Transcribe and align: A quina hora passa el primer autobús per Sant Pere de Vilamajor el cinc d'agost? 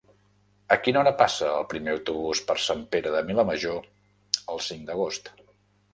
A 0.75 0.77
quina 0.85 1.01
hora 1.01 1.11
passa 1.19 1.49
el 1.57 1.67
primer 1.73 1.93
autobús 1.97 2.41
per 2.49 2.57
Sant 2.63 2.83
Pere 2.95 3.13
de 3.17 3.23
Vilamajor 3.31 3.87
el 4.55 4.65
cinc 4.73 4.87
d'agost? 4.89 5.35